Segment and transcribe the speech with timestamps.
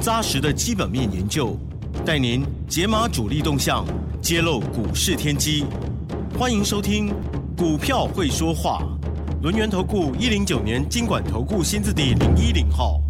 [0.00, 1.56] 扎实的基本面研究，
[2.04, 3.86] 带您解码主力动向，
[4.20, 5.64] 揭露股市天机。
[6.38, 7.08] 欢迎收听
[7.56, 8.82] 《股票会说话》，
[9.42, 13.00] 轮源投顾一零九年经管投顾新字第零一零号。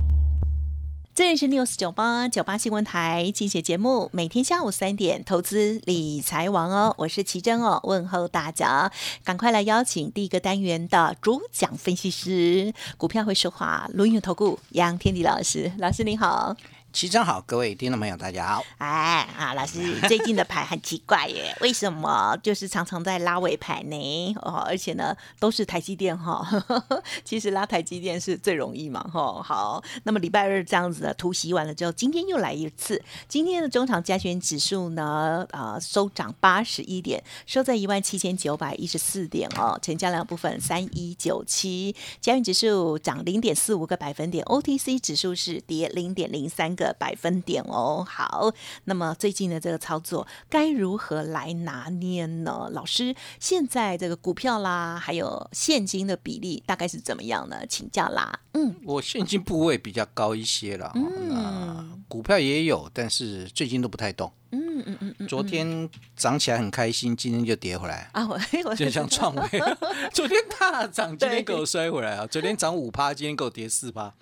[1.14, 8.90] 这里是 News 九八九八新闻台精选节目，每天下午三点，投资理财王哦，我是奇珍哦，问候大家，
[9.24, 16.56] 赶快来邀请第一个单元的主讲分析师，股票会说话，轮源投顾杨天迪老师，老师您好。
[16.94, 18.64] 齐真好，各位听众朋友，大家好。
[18.78, 24.36] 哎啊，老师， 最近的盘很奇怪耶，为什么就是常常在拉尾盘呢？
[24.40, 26.46] 哦，而且呢都是台积电哈。
[27.24, 29.42] 其实拉台积电是最容易嘛哈。
[29.42, 33.02] 好，那么礼拜二这样子的突袭完了之后，今天又来一次。
[33.26, 39.76] 今天的中场加权指数呢，呃，收涨八十一点，收在一万七千九百一十四点哦。
[39.82, 46.83] 成交量部分三一九七，加权指数涨零点四五个百分点，OTC 指数是跌零点零三个。
[46.84, 48.52] 的百分点哦，好，
[48.84, 52.68] 那么最近的这个操作该如何来拿捏呢？
[52.72, 57.64] 老师，现在这个股票啦，还有现金的比例大概是怎么样呢？
[57.66, 58.38] 请教啦。
[58.52, 64.30] 嗯，我现金部位比较高一些了，嗯，股票也有，但是最近都不太动。
[64.50, 68.28] 嗯嗯嗯嗯，昨天涨起来很开心，今天就跌回来啊！
[68.28, 68.38] 我
[68.76, 69.42] 就像创维，
[70.14, 72.26] 昨天大涨，今天给我摔回来啊！
[72.26, 74.14] 昨天涨五趴，今天给我跌四趴。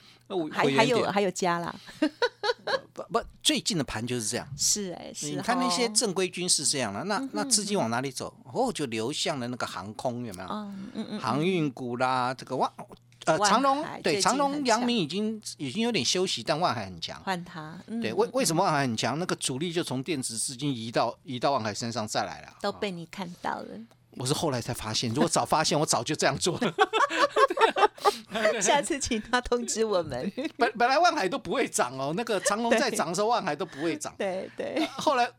[0.50, 1.74] 还还有还有加啦，
[2.92, 4.46] 不不，最近的盘就是这样。
[4.56, 8.34] 是哎，你看那些正规军是这样的，那那资金往哪里走？
[8.52, 10.48] 哦，就流向了那个航空，有没有？
[10.48, 12.70] 嗯嗯嗯，航运股啦，这个万
[13.24, 17.20] 呃长隆对长隆、阳明已经已经有点休息，但万海很强。
[17.22, 19.18] 换它，对，为为什么万海很强？
[19.18, 23.68] 那个主力就从电子资金移到移到万海身上再来了，都被你看到了。
[24.16, 26.74] 我是后来才发现，如果早发现，我早就这样做了。
[28.60, 30.32] 下次请他通知我们。
[30.56, 34.14] 本本来万海都不会涨哦，那个长隆在涨的时候，万海都不会涨。
[34.18, 34.86] 对对。
[34.96, 35.30] 后来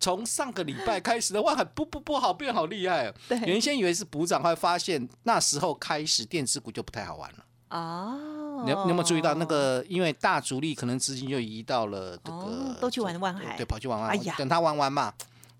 [0.00, 3.14] 从上个礼拜开始的万海不不不好变好厉害哦。
[3.28, 3.38] 对。
[3.40, 7.44] 原先以为是补涨，后来发现那时候开始电子股就不太好玩了。
[7.70, 8.64] 哦。
[8.66, 9.84] 你你有没有注意到那个？
[9.88, 13.56] 因为大主力可能资金就移到了这个，都去玩万海。
[13.56, 14.16] 对，跑去玩万海。
[14.16, 15.14] 哎呀，等他玩完嘛，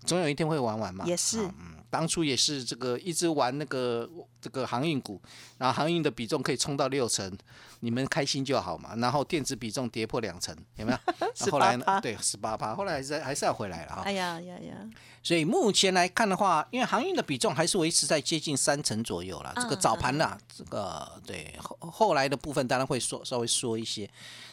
[0.05, 1.05] 总有一天会玩完嘛。
[1.05, 1.49] 也是。
[1.89, 5.21] 当初也是这个一直玩那个这个航运股，
[5.57, 7.35] 然后航运的比重可以冲到六成，
[7.79, 8.95] 你们开心就好嘛。
[8.97, 10.97] 然后电子比重跌破两成，有没有？
[11.51, 11.99] 后来呢？
[12.01, 14.01] 对，十八趴，后来还是还是要回来了哈。
[14.05, 14.89] 哎呀呀呀！
[15.21, 19.51] 所以目前来看的话，因为航运的比重还是维持在接近三成左右了。
[19.55, 24.09] 这个早盘呐，这个对后后来的部分当然会缩稍微缩一些，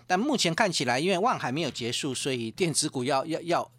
[0.06, 3.70] 但目前看起来，因为万海没有结束，所以电子股要要要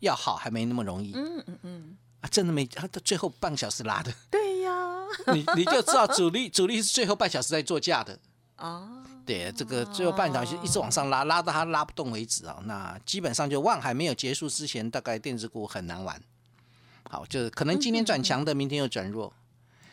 [0.00, 1.12] 要好还没那么容易。
[1.14, 1.96] 嗯嗯嗯。
[2.30, 4.12] 真的没，他最后半个小时拉的。
[4.30, 4.72] 对呀，
[5.34, 8.18] 你你就知道主力主力是最后半小时在做价的。
[8.58, 8.88] 哦，
[9.24, 12.58] 对，这个最后半小时一直往上拉，拉到它拉不动为止啊。
[12.64, 16.20] 那基本上就万海没有结束之前，大概电子股很难玩。
[17.10, 19.32] 好，就是可能今天转强的，明天又转弱。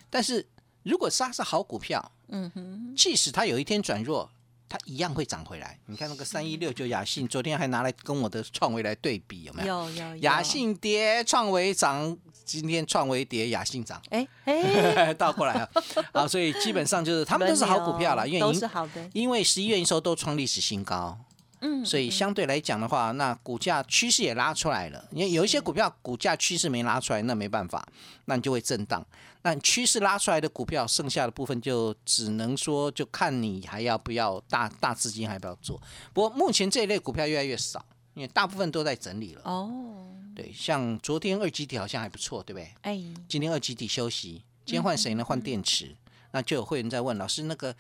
[0.10, 0.48] 但是
[0.84, 4.30] 如果杀是好股票，嗯哼，即使它有一天转弱。
[4.68, 5.80] 它一样会涨回来。
[5.86, 9.90] 你看那个三一六九雅信，昨天还拿来跟我的创维来对比，有没有？
[9.92, 10.16] 有有。
[10.18, 14.02] 雅信跌，创维涨，今天创维跌，雅信涨。
[14.10, 15.70] 哎哎， 倒过来啊！
[16.14, 19.10] 啊，所以基本上就是他们都是好股票了，因为都是好的。
[19.14, 21.18] 因为十一月营收都创历史新高。
[21.66, 25.08] 嗯，所以相对来讲的话，那股价趋势也拉出来了。
[25.12, 27.88] 因为有一些股票股价趋势没拉出来，那没办法，
[28.26, 29.06] 那你就会震荡。
[29.44, 35.82] 那趋势拉出来的股票，剩下的部分就只能说，就看你还要不要大大资金，还要不要做。
[36.12, 39.42] 不过目前这一类股票越来越少，因为大部分都在整理了。
[39.46, 40.06] 哦，
[40.36, 42.74] 对，像昨天二基体好像还不错，对不对？
[42.82, 45.24] 哎，今天二基体休息，今天换谁呢？
[45.24, 45.96] 换电池。
[46.32, 47.74] 那就有会员在问老师，那个。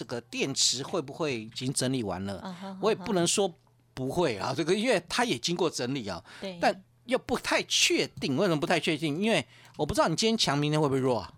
[0.00, 2.56] 这个电池会不会已经整理完了？
[2.80, 3.54] 我也不能说
[3.92, 6.24] 不会啊，这个因为它也经过整理啊，
[6.58, 8.34] 但又不太确定。
[8.34, 9.20] 为什么不太确定？
[9.20, 11.34] 因为我不知道你今天强，明天会不会弱啊？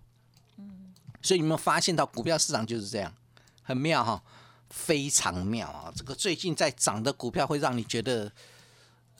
[0.55, 3.13] 嗯，所以你有没有发现到股票市场就是这样，
[3.63, 4.23] 很妙哈，
[4.69, 5.91] 非常妙啊！
[5.93, 8.31] 这个最近在涨的股票会让你觉得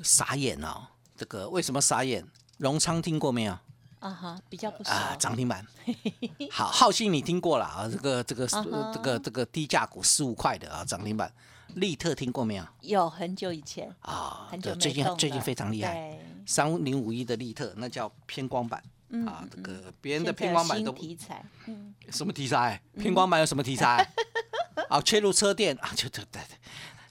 [0.02, 0.88] 傻眼哦。
[1.18, 2.26] 这个为什么傻眼？
[2.60, 3.60] 荣昌听过没有？
[4.04, 5.66] 啊哈，比较不啊，涨停板。
[6.52, 7.88] 好，浩信你听过了啊？
[7.90, 11.32] 这个这个这个这个低价股十五块的啊，涨停板。
[11.76, 12.64] 利特听过没有？
[12.82, 18.84] 有很久以前，啊，很久最近最近非常厉害，对三零五一的利特那叫偏光板。
[19.10, 22.82] 嗯啊，这嗯个别人的偏光板都题材，嗯，什么题材？
[23.00, 24.06] 偏光板有什么题材？
[24.90, 26.58] 啊，切入车电啊，就对对对，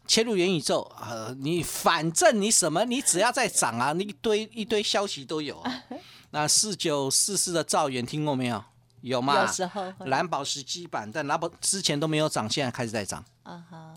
[0.07, 5.85] 切入元宇宙啊，你反正你什么，你只要在涨啊，你一堆一堆消息都有啊。
[6.33, 8.63] 那四九四四的兆元听过没有？
[9.03, 9.41] 有吗？
[9.41, 13.95] 有时候蓝宝石基板，但蓝宝之前都没有涨，现在开始在涨，啊哈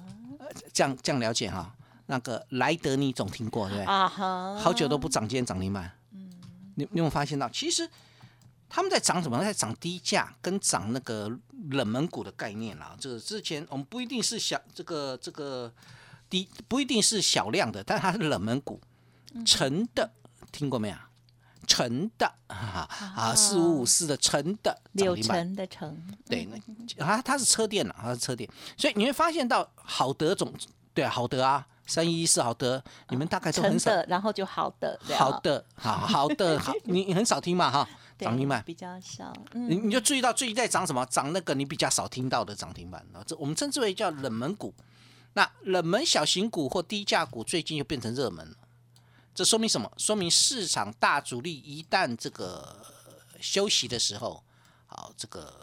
[0.74, 1.76] 这样这样了解哈。
[2.08, 3.86] 那个莱德你总听过对不对？
[3.86, 5.92] 啊哈，好久都不涨，今天涨停板。
[6.12, 7.90] 你你有没有发现到，其实
[8.68, 9.40] 他们在涨什么？
[9.44, 11.31] 在涨低价跟涨那个
[11.70, 12.96] 冷门股的概念啦。
[13.00, 15.72] 这个之前我们不一定是小这个这个
[16.30, 18.81] 低，不一定是小量的，但它是冷门股，
[19.46, 20.12] 成的
[20.52, 20.96] 听过没有？
[21.66, 22.88] 成的啊。
[23.16, 25.38] 啊，四五五四的成的涨柳停板。
[25.38, 26.48] 橙的橙，对，
[26.98, 30.54] 那啊，它是车店了，它是车店，所以你会发现到好德总
[30.94, 33.92] 对啊，好德啊，三一一四好德，你们大概都很少。
[33.92, 41.06] 的，然后就好的，好，的，好好的，好， 你你很少听嘛哈，对涨停板，比较少，你嗯，你就注意到最近在涨什么？
[41.08, 44.74] 涨那个你比较少听到的涨停板啊，这我们称之为叫冷门股。
[45.34, 48.56] 那冷门小型股或低价股最近又变成热门了，
[49.36, 49.92] 这说明什么？
[49.98, 52.74] 说明市场大主力一旦这个
[53.42, 54.42] 休息的时候，
[54.88, 55.54] 好，这个，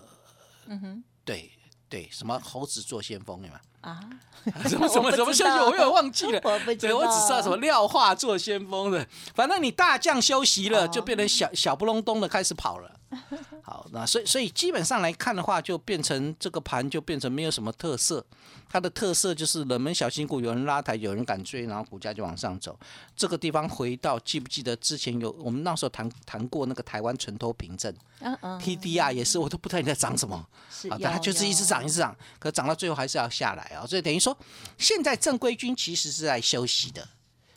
[0.67, 1.51] 嗯哼，对
[1.89, 3.59] 对，什么猴子做先锋，对吗？
[3.81, 3.99] 啊，
[4.69, 6.41] 什么什么什么休息，我有点忘记了。
[6.45, 13.01] 我不知对，我只知道道什么廖化做先锋的，反正你大将休息了，哦就变成小小不隆咚的开始跑了。
[13.63, 18.25] 好，那所以所以基本上来看的话，就变成这个盘就变成没有什么特色，
[18.69, 22.79] 它的特色就是冷门小新股有人拉抬，有人敢追，然后股价就往上走。
[23.15, 30.35] 这个地方回到记不记得之前有我们那时候谈谈过那个台湾存托凭证嗯嗯，TDR 也是，我都不知道你在涨什么。
[30.35, 34.37] 啊，是，但它就是一直涨，一直涨，可涨到最后还是要下来啊，所以等于说，
[34.79, 37.07] 现在正规军其实是在休息的，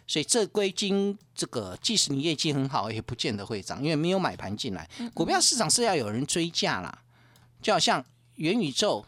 [0.08, 4.88] 所以正规经这个即使你业绩很好，也不见得会涨，因为没有买盘进来。
[5.14, 7.00] 股票市场是要有人追价啦，
[7.62, 8.04] 就好像
[8.36, 9.04] 元宇宙，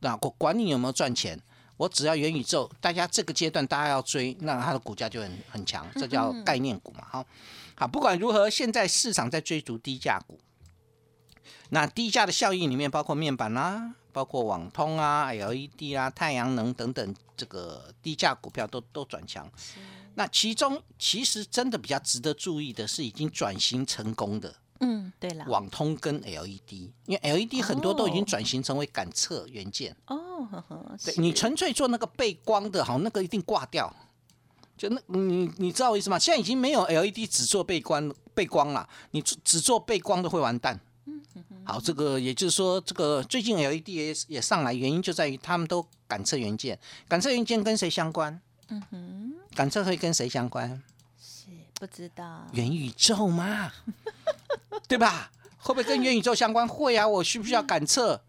[0.00, 1.40] 那我管你有没有赚钱，
[1.76, 7.26] 我只要元宇宙，大家这个阶段大家要追，那它的股价就很很强，这叫概念股嘛，好，
[7.74, 10.38] 好，不管如何，现在市场在追逐低价股。
[11.70, 19.50] 那低价的效应里面包括面板啦、包括网通啊、LED 啊、太阳能等等，这个低价股票都都转强。
[20.14, 26.72] 那其中其实真的比较值得注意的是，已经转型成功的嗯，对了，网通跟 LED，
[27.06, 29.96] 因为 LED 很多都已经哦转型成为感测元件。
[30.06, 33.92] 哦，呵呵，对你纯粹做那个背光的，好，那个一定挂掉。
[34.76, 36.18] 就那，你你知道我意思吗？
[36.18, 40.78] 现在已经没有 LED 只做背光背光了，你只只做背光的会完蛋。
[41.64, 46.78] 好，这个也就是说，这个最近 LED 也也上来，原因就在于他们都感测元件，
[47.08, 48.40] 感测元件跟谁相关？
[48.68, 50.82] 嗯哼，感测会跟谁相关？
[51.20, 53.72] 是不知道，元宇宙嘛，
[54.88, 55.30] 对吧？
[55.58, 56.68] 会不会跟元宇宙相关？
[56.68, 58.20] 会啊，我需不需要 感测？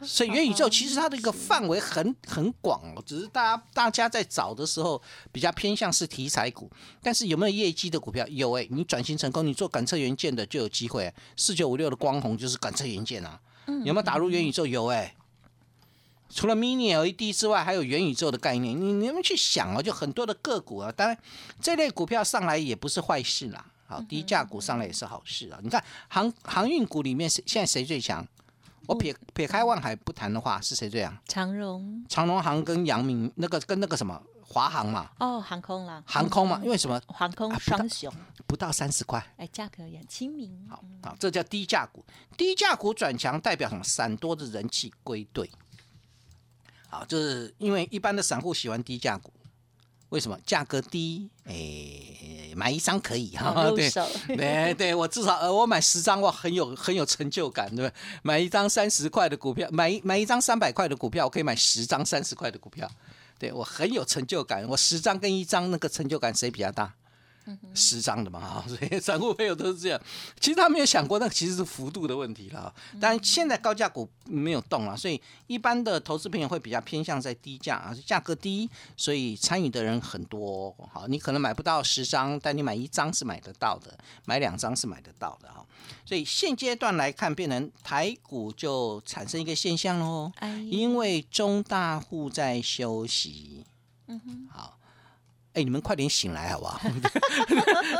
[0.06, 5.00] 所以元宇宙其实它的一个范围很很广哦，只是大家大家在找的时候
[5.30, 6.70] 比较偏向是题材股，
[7.02, 8.26] 但是有没有业绩的股票？
[8.28, 13.40] 有哎、你转型成功，你做感测元件的就有机会、四九五六的光弘就是感测元件啊，
[13.84, 14.66] 有没有打入元宇宙？
[14.66, 15.14] 有哎、
[16.28, 21.18] 除了 mini LED 之外，还有元宇宙的概念，你你们去想哦，就很多的个股啊，当然
[21.60, 23.66] 这类股票上来也不是坏事啦。
[23.86, 25.58] 好，低价股上来也是好事啊！
[25.64, 28.24] 你看航航运股里面谁现在谁最强？
[28.90, 31.16] 我撇撇开万海不谈的话，是谁最强？
[31.28, 38.12] 长荣长荣航跟阳明那个跟那个什么华航嘛，哦，航空啦，航空嘛，嗯因为什么航空双雄，
[38.48, 39.24] 不到三十块？
[39.36, 42.04] 哎，价格也很亲民，好，好，这叫低价股。
[42.36, 43.84] 低价股转强代表什么？
[43.84, 45.48] 散多的人气归队。
[46.88, 49.32] 好，就是因为一般的散户喜欢低价股，
[50.08, 50.36] 为什么？
[50.44, 53.90] 价格低，诶，买一张可以哈、对。
[54.36, 57.92] 对 对，我至少呃，我买十张，我很有很有成就感，对不对？
[58.22, 62.90] 买一张三十块的股票，买一买一张三百块的股票，我可以买十张三十块的股票，
[63.38, 64.66] 对我很有成就感。
[64.68, 66.92] 我十张跟一张那个成就感谁比较大？
[67.74, 70.00] 十张的嘛，哈，所以散户朋友都是这样。
[70.38, 72.72] 其实他没有想过，那其实是幅度的问题了。
[73.00, 80.74] 但现在高价股没有动了，所以一般的投资朋友会比较偏向在低价啊，价格低，所以参与的人很多。
[80.92, 85.64] 好，你可能买不到十张，但你买一张是买得到的，买两张是买得到的哈。
[86.04, 93.64] 所以现阶段来看，变成台股就产生一个现象喽，哎，因为中大户在休息。
[94.06, 94.76] 嗯哼，好，
[95.54, 96.80] 哎，你们快点醒来好不好？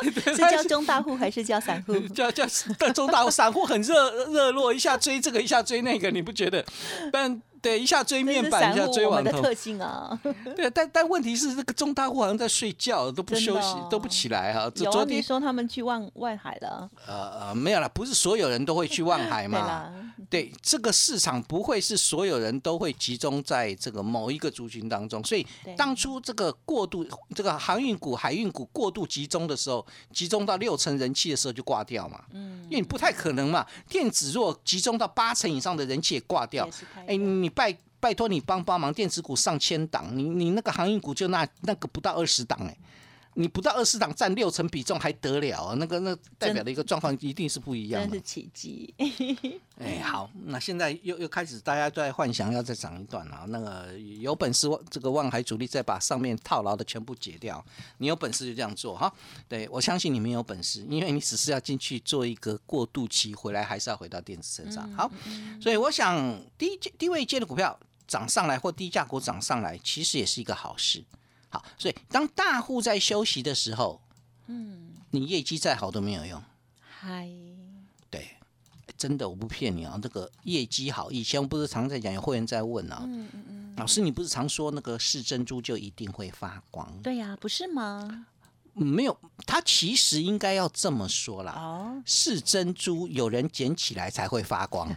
[0.25, 1.99] 是叫中大户还是叫散户？
[2.15, 2.45] 叫叫
[2.79, 6.65] 但中大户散户很热热络，一下追这个，一下追那个，你不觉得？
[7.13, 10.19] 但对，一下追面板，一下追网，的特性啊。
[10.57, 14.71] 对，但但问题是，这个中大户好像在睡觉，都不休息，哦都不起来哈。
[14.71, 19.93] 昨有啊，昨天你说他们去望外海了，呃呃没有了，不是所有人都会去望海嘛。
[20.31, 32.25] 啦，对，这个市场不会是所有人都会集中在这个某一个族群当中，所以对当初这个过度这个航运股、海运股过度集中的时候，集中到六成人气的时候就挂掉嘛。
[32.33, 36.69] 嗯，因为你不太可能嘛，电子若集中到八成以上的人气也挂掉
[37.07, 42.77] 哎，你拜拜托你帮帮忙，电子股上千档，你你那个航运股就那那个不到二十档哎。
[43.41, 45.75] 你不到二十档占六成比重还得了啊？
[45.79, 48.21] 那个那代表的一个状况一定是不一样的真是。
[48.21, 48.95] 奇迹。
[49.81, 53.47] 哎，好，那现在又又开始大家都在幻想要再涨一段了。
[53.49, 57.65] 那个有本事这个望海主力再把上面套牢的全部解掉，
[57.97, 59.11] 你有本事就这样做哈。
[59.49, 64.87] 对我相信你们有本事，因为你只是要进去做一个过渡期，回来还是要回到电子身上。
[64.93, 65.11] 好，
[65.63, 71.03] 所以我想低阶低位阶的股票涨上来或低价股涨上来，其实也是一个好事。
[71.51, 74.01] 好，所以当大户在休息的时候，
[74.47, 76.43] 嗯，你业绩再好都没有用。
[76.81, 77.29] 嗨，
[78.09, 78.37] 对，
[78.97, 86.91] 真的我不骗你啊，这个业绩好，以前我不是常在讲，有会员在问啊，嗯嗯嗯，老师你不是常说那个是珍珠就一定会发光？
[87.03, 88.27] 对呀，不是吗？
[88.77, 91.53] 嗯没有，它其实应该要这么说啦。
[91.53, 94.89] 哦，是珍珠，有人捡起来才会发光。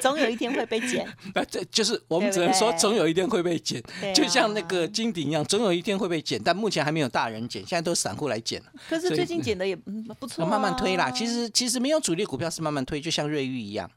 [0.00, 1.06] 总有一天会被捡。
[1.34, 8.62] 那这就是我们只能说，总有一天会被捡，对就像那啊个金鼎一样，总有一天会被捡，但目前还没有大人捡，现在都是散户来捡。
[8.88, 11.10] 可是最近捡的也嗯不错、啊，慢慢推啦。
[11.10, 13.90] 其实其实没有主力股票是慢慢推，就像瑞玉一样，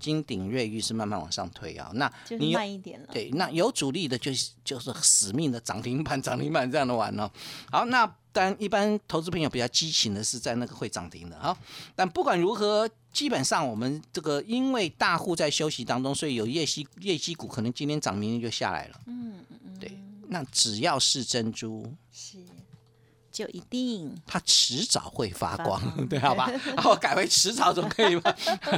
[0.00, 1.90] 金鼎、瑞玉是慢慢往上推啊。
[1.94, 3.06] 那你有慢一点了。
[3.12, 7.30] 对，那有主力的就是就是死命的涨停板、涨停板这样的玩哦。
[7.70, 11.56] 好，那当然一般投资朋友比较激情的是在那个会涨停的哈，
[11.94, 19.00] 但不管如何，基本上我们这个因为大户在休息当中，所以有业绩业绩股可能今天涨，明天就下来了。
[19.06, 19.96] 嗯嗯嗯，对，
[20.26, 22.38] 那只要是珍珠，是，
[23.34, 26.48] 就一定它迟早会发光，发光 对，好吧？
[26.66, 28.32] 然 后改为迟早总可以吧？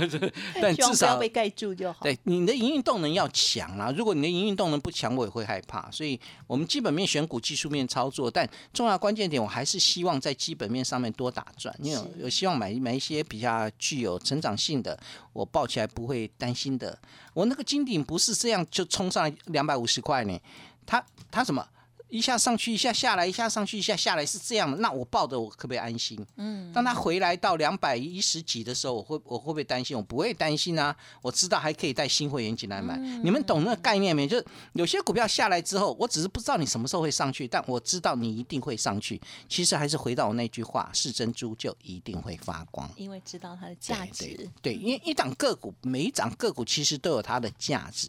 [0.63, 1.99] 但至少被盖住就好。
[2.03, 3.93] 对你的营运动能要强啊！
[3.95, 5.91] 如果你的营运动能不强，我也会害怕。
[5.91, 11.75] 所以，我们基本面选股、技术面操作，但重要关键点，我还是希望在基本面上面多打转。
[11.83, 14.99] 因为是有有希望买买一些比较具有成长性的，
[15.35, 16.99] 我抱起来不会担心的。
[17.35, 20.41] 我那个金顶不是这样就冲上来两百五十块呢，
[20.87, 21.63] 它它什么？
[22.09, 24.77] 一下上去，一下下来，一下上去，一下下来，是这样的。
[24.79, 26.25] 那我抱着我可不可以安心？
[26.37, 29.97] 嗯，当他回来到两百一十几的时候，我会我会不会担心？
[29.97, 32.97] 我不会担心啊，我知道还可以带新会员进来买。
[32.97, 34.27] 你们懂那个概念没？
[34.27, 39.21] 就是有些股票下来之后，我只是不知道你什么时候会上去，但我知道你一定会上去。
[39.49, 42.89] 其实还是回到我那句话：是珍珠就一定会发光。
[42.97, 44.75] 因为知道它的价对值对。
[44.75, 48.09] 对，因为一档个股，每一档个股其实都有它的价值。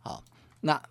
[0.00, 0.24] 好，
[0.60, 0.82] 那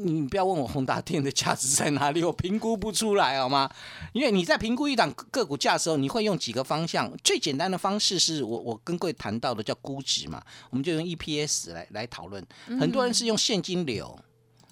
[0.00, 3.68] 你不要问我宏达电的价值在哪里，我评估不出来，好吗？
[4.12, 7.12] 因为你在评估一档个股价的时候，你会用几个方向？
[7.24, 12.46] 最简单的方式是我我跟各位谈到的叫估值嘛，我们就用 EPS 来来讨论。
[12.80, 14.18] 很多人是用现金流，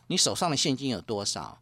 [0.06, 1.58] 你手上的现金有多少，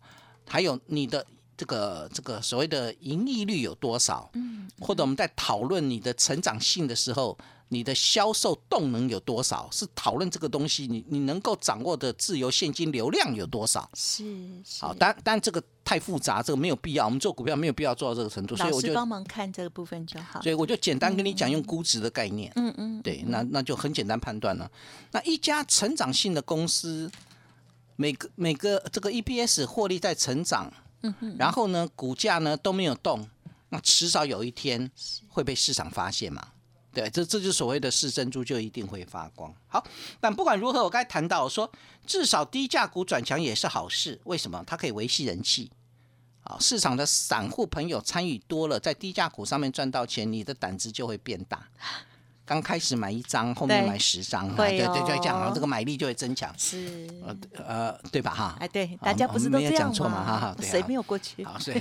[0.46, 1.26] 还有你的。
[1.56, 4.30] 这个这个所谓的盈利率有多少？
[4.34, 7.36] 嗯，或者我们在讨论你的成长性的时候，
[7.68, 9.68] 你的销售动能有多少？
[9.72, 13.88] 是讨论这个东西，你你能够掌握的自由现金流量有多少？
[13.94, 14.24] 是
[14.64, 14.82] 是。
[14.82, 17.04] 好，但但这个太复杂，这个没有必要。
[17.04, 20.40] 我们做股票没有必要做到这个程度，所以我就帮忙看这个部分就好。
[20.42, 22.52] 所以我就简单跟你讲，用估值的概念。
[22.56, 24.70] 嗯嗯，对，那那就很简单判断了。
[25.12, 27.10] 那一家成长性的公司，
[27.96, 30.72] 每个每个这个 EPS 获利在成长，
[31.20, 33.28] 嗯然后呢，股价呢都没有动，
[33.68, 34.90] 那迟早有一天
[35.28, 36.48] 会被市场发现嘛。
[36.92, 39.52] 对，这这就是所谓的是珍珠就一定会发光。
[39.66, 39.84] 好，
[40.20, 41.70] 但不管如何，我刚才谈到说，
[42.06, 44.20] 至少低价股转强也是好事。
[44.24, 44.62] 为什么？
[44.64, 45.70] 它可以维系人气。
[46.44, 51.66] 啊，市场的散户朋友参与多了，在低价股上面赚到钱，你的胆子就会变大。
[52.46, 56.52] 刚开始买一张，后面对买十张，对对对，这样然后，这个买力就会增强。
[56.58, 57.08] 是。
[57.24, 57.36] 呃
[57.66, 58.34] 呃，对吧？
[58.34, 61.42] 哈，哎，对，大家不是都这样嘛哈哈谁没有过去？
[61.44, 61.80] 好，所以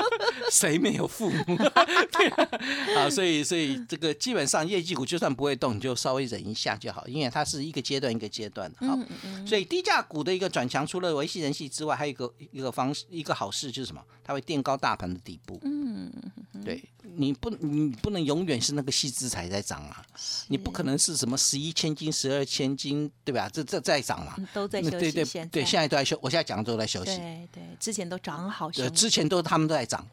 [0.52, 1.56] 谁没有父母？
[2.12, 2.48] 对啊，
[2.96, 8.86] 好，所以所以这个基本上业绩股就算不会动，你就稍微忍一下就好，因为它是一个阶段一个阶段的。
[8.86, 8.98] 好，
[9.46, 14.02] 所以低价股的一个转强，除了维系人气之外，还有一个一个方式，一个好事就是什么？
[14.22, 15.58] 它会垫高大盘的底部。
[15.64, 16.12] 嗯，
[16.64, 16.84] 对
[17.16, 20.04] 你不你不能永远是那个细资材在涨啊，
[20.48, 23.48] 你不可能是什么十一千金、十二千金，对吧？
[23.52, 24.34] 这这在涨嘛？
[24.38, 24.98] 嗯都在休息。
[24.98, 27.16] 对对对，现在都在休，我现在讲的都在休息。
[27.16, 30.06] 对对，之前都涨好对，之前都他们都在涨。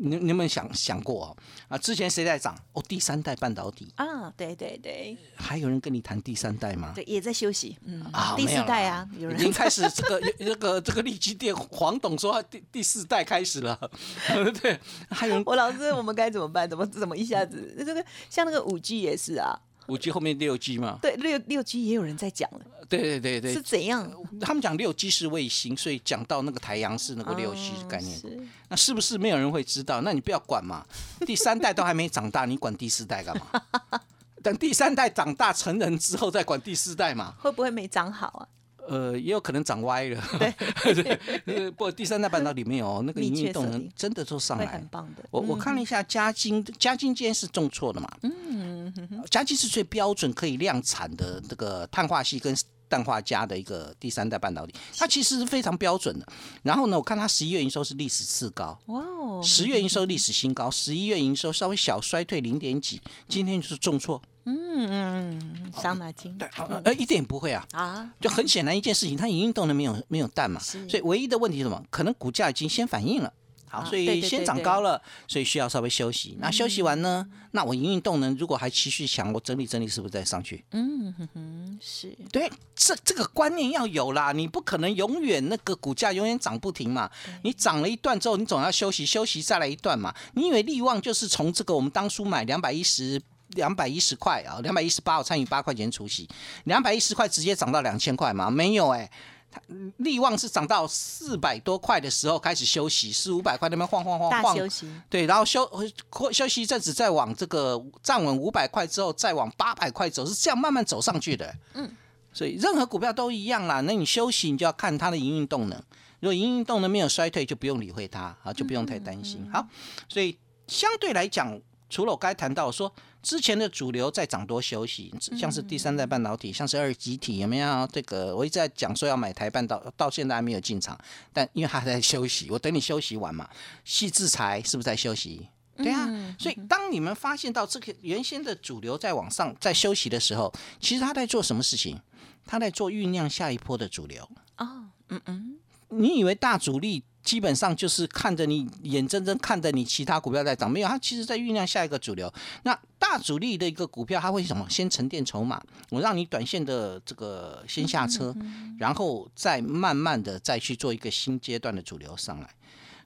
[0.00, 1.36] 对你你有没有想想过哦
[1.68, 1.78] 啊？
[1.78, 2.56] 之前谁在涨？
[2.72, 6.92] 哦，第三代半导体，啊，对对对还有人跟你谈第三代吗？
[6.94, 13.78] 对，也在休息，嗯啊，第四代啊，有人已经人开始这个 这个这个利基店，黄董说他第第四代开始了，
[14.62, 14.78] 对，
[15.10, 16.68] 还有人我老师，我们该怎么办？
[16.68, 19.58] 怎么怎么一下子这个像那个五 G 也是啊，
[19.90, 24.10] 五 G 后面六 G 嘛，对六六 G 也有人在讲了，对对对对是，怎样？
[24.40, 30.00] 他们讲六 G 是卫星，所以讲到那个太阳是那个六 G 的概念，哦是那是不是没有人会知道？
[30.02, 30.86] 那你不要管嘛，
[31.26, 33.62] 第三代都还没长大，你管第四代干嘛？
[34.42, 37.34] 等第三代长大成人之后再管第四代嘛？
[37.40, 38.48] 会不会没长好啊？
[38.88, 40.22] 呃，也有可能长歪了。
[40.38, 44.72] 对， 呃不过第三代半导体没有那个密营运动能真的都上会来。
[44.72, 45.24] 很棒的。
[45.30, 48.10] 我我看了一下嘉金，嘉金今天是重挫的嘛？
[48.22, 48.92] 嗯，
[49.30, 52.54] 嘉金是最标准可以量产的这个碳化系跟
[52.88, 56.26] 氮化镓的一个第三代半导体，它其实是非常标准的。
[56.64, 64.20] 然后呢，我看它十一月营收是历史次高，哇哦，十月营收历史新高，十一月营收稍微小衰退零点几，今天就是重挫。
[64.44, 66.36] 嗯嗯，伤脑筋。
[66.38, 66.48] 对，
[66.84, 67.66] 呃，一点也不会啊。
[67.72, 71.82] 啊，就很显然一件事情，它营运动能没有没有淡嘛，是所以唯一的问题是什么？
[71.90, 73.32] 可能股价已经先反应了。
[73.68, 76.36] 好，啊所以先涨高了，所以需要稍微休息。
[76.40, 77.24] 那休息完呢？
[77.52, 80.64] 那我营运动能如果还持续强，我整理整理是不是再上去？
[80.72, 87.08] 嗯哼哼，是对，这这个观念要有啦，你不可能永远那个股价永远涨不停嘛。
[87.42, 90.12] 你涨了一段之后，你总要休息，休息再来一段嘛。
[90.34, 93.22] 你以为利旺就是从这个我们当初买两百一十。
[93.50, 96.28] 两百一十块啊，两百一十八，我参与八块钱除息，
[96.64, 98.50] 两百一十块直接涨到两千块吗？
[98.50, 99.10] 没有哎、
[99.50, 99.60] 它
[99.96, 104.88] 利旺是涨到四百多块的时候开始休息，四五百块那边晃晃晃晃休息。
[105.08, 105.68] 对，然后休
[106.12, 111.52] 休休息一阵子，再往这个站稳五百块之后，再往八百块走，是这样慢慢走上去的。
[111.74, 111.90] 嗯，
[112.32, 113.80] 所以任何股票都一样啦。
[113.80, 115.82] 那你休息，你就要看它的营运动能。
[116.20, 119.50] 如果营运动能没有衰退，就不用理会它啊，就不用太担心。
[119.52, 119.66] 好，
[120.08, 120.38] 所以
[120.68, 121.58] 相对来讲，
[121.90, 122.90] 除了我刚才谈到说
[123.22, 127.86] 之前的主流在涨多休息，像是第三代半导体，像是二极体，有没有？
[127.92, 130.98] 这个我一直在讲说要买台半导到现在还没有进场，
[131.32, 133.50] 但因为它还在休息，我等你休息完嘛。
[133.84, 135.48] 细制裁是不是在休息？
[135.76, 141.98] 对啊，所以当你们发现到这个原先的主流在往上在休息的时候，其实他在做什么事情？
[142.46, 144.22] 他在做酝酿下一波的主流。
[144.58, 152.32] 哦，嗯嗯，你以为大主力基本上就是看着你眼睁睁看着你其他股票在涨，没有，它其实在酝酿下一个主流。
[152.62, 154.66] 那大主力的一个股票，它会什么？
[154.70, 158.34] 先沉淀筹码，我让你短线的这个先下车，
[158.78, 162.48] 然后再慢慢的再去做一个新阶段的主流上来。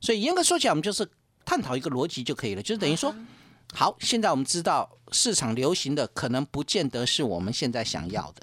[0.00, 1.08] 所以严格说起来，我们就是
[1.44, 3.14] 探讨一个逻辑就可以了，就是等于说，
[3.72, 8.42] 好，现在我们知道市场流行的可能不见得是我们现在想要的，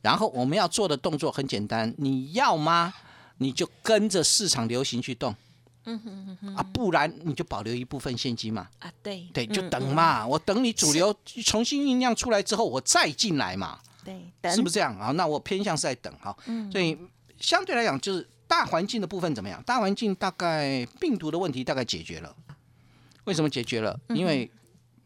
[0.00, 2.94] 然后我们要做的动作很简单，你要吗？
[3.42, 5.34] 你就跟着市场流行去动，
[5.84, 6.54] 嗯哼哼。
[6.54, 9.26] 啊，不然你就保留一部分现金嘛，啊，对。
[9.32, 14.94] 对，就嗯等嘛，我等你主流重新酝酿出来之后，我再进来嘛，对，等是不是这样？
[14.98, 15.10] 啊？
[15.12, 16.36] 那我偏向是在等哈，
[16.70, 16.96] 所以
[17.38, 19.62] 相对来讲，就是大环境的部分怎么样？
[19.62, 22.36] 大环境大概病毒的问题大概解决了，
[23.24, 23.98] 为什么解决了？
[24.10, 24.50] 因为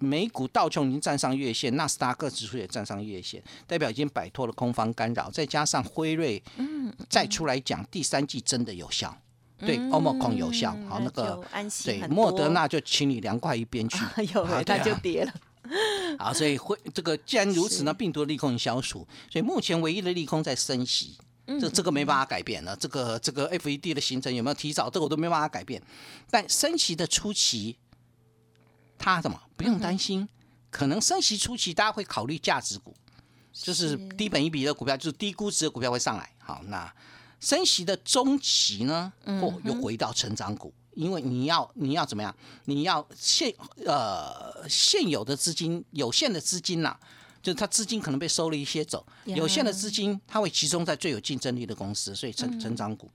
[0.04, 5.30] 美股道琼已经站上月线，纳斯达克指数也站上月线，代表已经摆脱了空方干扰。
[5.30, 6.42] 再加上辉瑞，
[7.08, 9.16] 再出来讲第三季真的有效，
[9.58, 10.76] 对欧盟控有效。
[10.88, 15.32] 好，那就个安心对莫德多纳就请你凉快一边去哎呦喂， 它啊对啊就跌了。
[16.18, 21.16] 好，所以会这个既然如此呢，病毒的利空已经消除，所以目前唯一的利空在升息。
[21.60, 25.82] 这这个没办法改变了，这个这个 FED 的行程有没有提早，这个我都没办法改变。
[26.30, 27.76] 但升息的初期，
[28.98, 30.28] 它怎么不用担心？
[30.70, 32.92] 可能升息初期大家会考虑价值股，
[33.52, 36.28] 就是低本一比的股票，就是低估值的股票会上来。
[36.38, 36.92] 好，那
[37.38, 42.35] 升息的中期呢，或又回到成长股，因为你要你要怎么样？
[42.64, 43.54] 你要现
[43.87, 46.98] 呃现有的资金有限的资金呐、
[47.40, 53.09] 就是它资金可能被收了一些走，有限的资金它会集中在最有竞争力的公司，所以成成长股，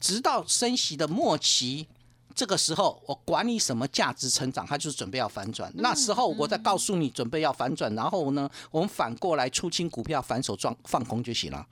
[0.00, 1.86] 直到升息的末期。
[2.34, 5.72] 这个时候，我管你什么价值成长，它就是准备要反转。
[5.76, 11.66] 那时候我再告诉你准备要反转，然后呢，我们反过来出清股票，反手撞放空就行了，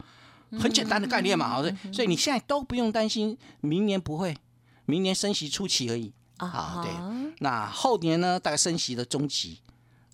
[0.59, 1.49] 很简单的概念嘛。
[1.49, 4.37] 好，所以所以你现在都不用担心，明年不会，
[4.87, 6.13] 明年升息初期而已。
[6.39, 6.91] 啊，对，
[7.41, 9.59] 那后年呢，大概升息的中期。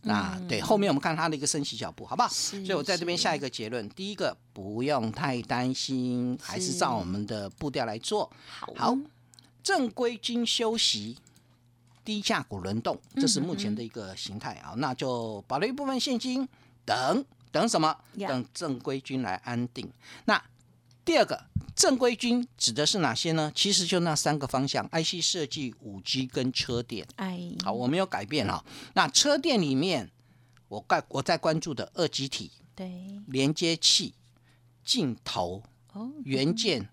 [0.03, 2.29] 那对后面我们看它的一个升息脚步，好不好？
[2.29, 8.31] 所以我在这边下一个结论，第一个不用太担心，还是是照我们的步调来做。
[8.49, 8.97] 好好，
[9.67, 11.17] 正规军休息，
[12.05, 14.75] 低价股轮动，这是目前的一个形态啊。
[14.77, 16.49] 那就保留一部分现金，
[16.85, 17.97] 等等什么？
[18.17, 19.93] 等正规军来安定。
[20.27, 20.41] 那
[21.05, 23.51] 第二个正规军指的是哪些呢？
[23.57, 27.05] 其实就那三个方向：IC 设计、五 G 跟车电。
[27.17, 28.65] 哎，好，我没有改变啊。
[28.95, 30.13] 那车电里面，
[30.69, 34.15] 我关我在关注的二极体、对，连接器、
[34.85, 36.89] 镜头、哦，元件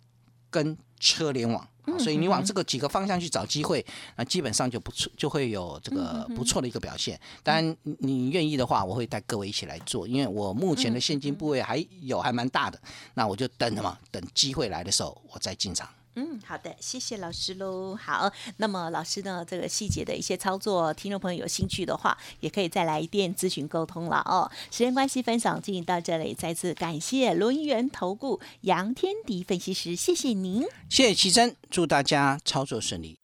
[0.50, 1.68] 跟车联网。
[2.00, 3.86] 所以你往这个几个方向去找机会，
[4.16, 7.20] 那基本上就不错，就会有这个不错的一个表现。
[7.44, 12.82] 当然，你你愿意的话，我会带各位一起来做，因为我目前的现金部位还有还蛮大的，
[13.16, 15.86] 那我就等着嘛，等机会来的时候我再进场。
[16.16, 17.96] 嗯，好的，谢谢老师喽。
[17.96, 24.50] 好，那么老师呢，这个细节的一些操作，听众朋友有兴趣的话，也可以再来电咨询沟通了哦。
[24.70, 30.64] 时间关系，分享进行到这里，再次感谢罗音元投顾杨天迪分析师，谢谢您。
[30.90, 33.18] 谢谢奇珍，祝大家操作顺利。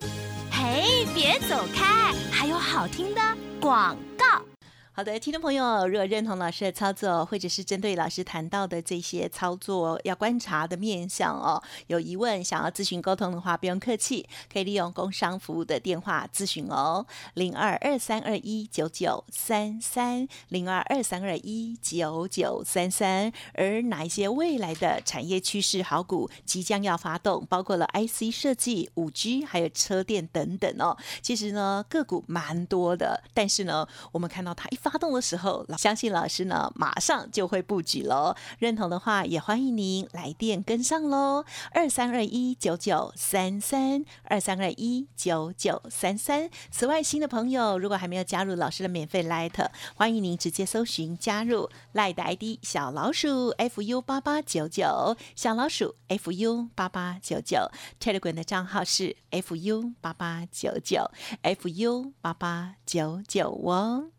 [0.51, 3.21] 嘿，别走开，还有好听的
[3.61, 4.48] 广告。
[4.99, 23.31] 好的，听众朋友，如果认同老师的操作，或者是针对老师谈到的这些操作要观察的面向哦，有疑问想要咨询沟通的话，不用客气，可以利用工商服务的电话咨询哦，零二二三二一九九三三零二二三二一九九三三。
[23.53, 30.97] 而哪一些未来的产业趋势好股即将要发动，包括了 IC 设计、五 G 还有车电等等哦。
[31.21, 38.35] 其实呢，个股蛮多的，但是呢，我们看到它一发发动的时候，相信老师呢马上就会布局喽。
[38.57, 41.45] 认同的话，也欢迎您来电跟上喽。
[41.71, 46.49] 二三二一九九三三二三二一九九三三。
[46.71, 57.69] 此外，新的朋友如果还没有加入老师的免费 Light，欢迎您直接搜寻加入 Light 的 ID 小老鼠 fu 八八九九，小老鼠 fu 八八九九。
[57.99, 61.09] Telegram 的账号是 fu 八八九九
[61.43, 64.18] fu 八八九九哦。